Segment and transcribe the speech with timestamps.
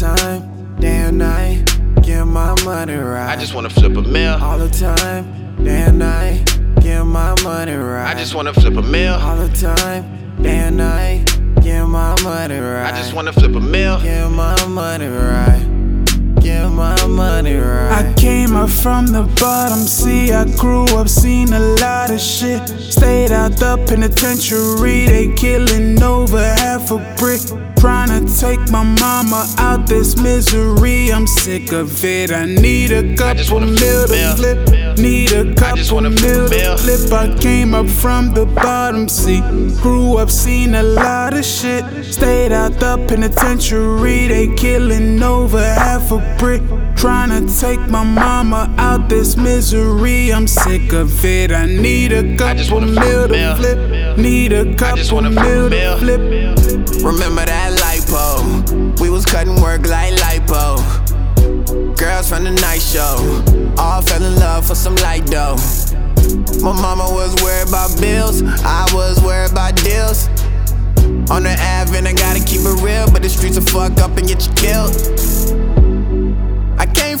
[0.00, 1.64] time, day and night,
[2.02, 3.30] get my money right.
[3.30, 4.42] I just wanna flip a mill.
[4.42, 6.44] All the time, day and night,
[6.80, 8.14] get my money right.
[8.14, 9.14] I just wanna flip a mill.
[9.14, 11.24] All the time, day and night,
[11.62, 12.92] get my money right.
[12.92, 14.00] I just wanna flip a mill.
[14.00, 15.62] Get my money right.
[16.40, 17.92] Get my money right.
[17.92, 21.73] I came up from the bottom, see, I grew up, seen a
[22.18, 22.68] shit.
[22.68, 27.40] Stayed out the penitentiary, they killing over half a brick.
[27.78, 31.12] Trying to take my mama out this misery.
[31.12, 32.30] I'm sick of it.
[32.30, 34.98] I need a couple mil to flip.
[34.98, 37.12] Need a couple mil to flip.
[37.12, 39.40] I came up from the bottom, see.
[39.82, 41.84] Grew up, seen a lot of shit.
[42.04, 44.28] Stayed out the penitentiary.
[44.28, 46.62] They killing over half a brick.
[47.04, 50.32] Trying to take my mama out this misery.
[50.32, 51.52] I'm sick of it.
[51.52, 53.56] I need a I just couple wanna flip mil a mill.
[53.56, 54.16] to flip.
[54.16, 57.04] Need a I just couple wanna flip a mil to flip.
[57.04, 58.98] Remember that lipo?
[59.00, 60.80] We was cutting work like lipo.
[61.98, 63.20] Girls from the night show,
[63.76, 65.58] all fell in love for some light dough.
[66.62, 70.28] My mama was worried about bills, I was worried about deals.
[71.28, 74.16] On the Ave, and I gotta keep it real, but the streets will fuck up
[74.16, 75.43] and get you killed.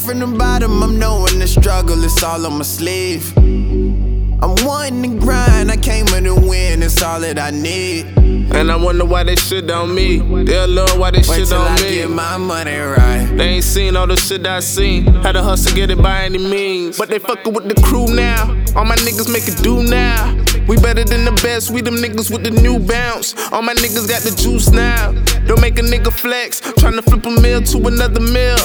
[0.04, 3.32] From the bottom, I'm knowing the struggle, it's all on my sleeve.
[3.38, 8.06] I'm wanting to grind, I came here to win, it's all that I need.
[8.52, 10.18] And I wonder why they shit on me.
[10.44, 11.94] They'll love why they Wait shit on I me.
[11.94, 13.32] get my money right.
[13.34, 15.06] They ain't seen all the shit I seen.
[15.06, 16.98] Had to hustle, get it by any means.
[16.98, 18.50] But they fuckin' with the crew now.
[18.76, 20.36] All my niggas make it do now.
[20.68, 23.34] We better than the best, we them niggas with the new bounce.
[23.52, 25.12] All my niggas got the juice now.
[25.46, 26.60] Don't make a nigga flex.
[26.60, 28.58] Tryna flip a meal to another meal.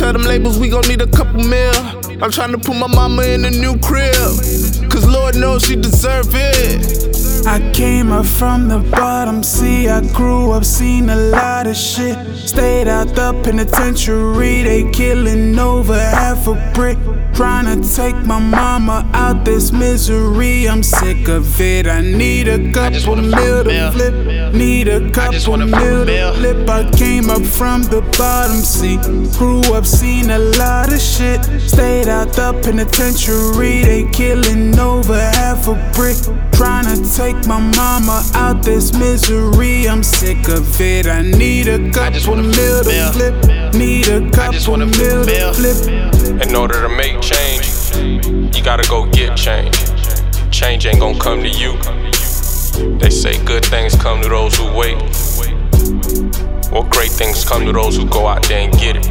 [0.00, 1.76] Tell them labels we gon' need a couple mil.
[2.24, 4.14] I'm tryna put my mama in a new crib.
[4.90, 7.29] Cause Lord knows she deserve it.
[7.46, 12.16] I came up from the bottom, see, I grew up, seen a lot of shit.
[12.36, 16.98] Stayed out the penitentiary, they killing over half a brick.
[17.34, 20.68] Trying to take my mama out this misery.
[20.68, 21.86] I'm sick of it.
[21.86, 24.52] I need a couple mil to flip.
[24.54, 26.68] Need a couple mil to flip.
[26.68, 28.98] I came up from the bottom, see,
[29.38, 31.42] grew up, seen a lot of shit.
[31.62, 36.18] Stayed out the penitentiary, they killing over half a brick.
[36.52, 39.88] Trying to take my mama out this misery.
[39.88, 41.06] I'm sick of it.
[41.06, 43.12] I need a couple just wanna flip mil a to mill.
[43.12, 43.34] flip.
[43.74, 44.20] Need a I
[44.52, 45.54] just couple wanna a mil mill.
[45.54, 46.42] to flip.
[46.42, 47.66] In order to make change,
[48.56, 49.76] you gotta go get change.
[50.50, 51.76] Change ain't gonna come to you.
[52.98, 54.96] They say good things come to those who wait.
[56.72, 59.06] Well, great things come to those who go out there and get it.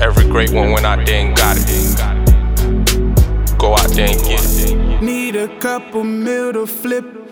[0.00, 1.66] Every great one went out there and got it.
[3.58, 4.53] Go out there and get it.
[5.44, 7.23] A couple mil to flip.